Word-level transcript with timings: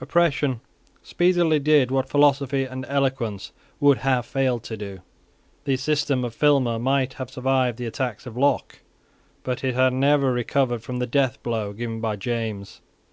Oppression 0.00 0.62
speedily 1.00 1.60
did 1.60 1.92
what 1.92 2.08
philosophy 2.08 2.64
and 2.64 2.84
eloquence 2.88 3.52
would 3.78 3.98
have 3.98 4.26
failed 4.26 4.64
to 4.64 4.76
do. 4.76 4.98
The 5.62 5.76
system 5.76 6.24
of 6.24 6.34
Filmer 6.34 6.76
might 6.80 7.12
have 7.12 7.30
survived 7.30 7.78
the 7.78 7.86
attacks 7.86 8.26
of 8.26 8.36
Locke: 8.36 8.80
but 9.44 9.62
it 9.62 9.76
never 9.92 10.32
recovered 10.32 10.82
from 10.82 10.98
the 10.98 11.06
death 11.06 11.40
blow 11.44 11.72
given 11.72 12.00
by 12.00 12.16
James. 12.16 12.80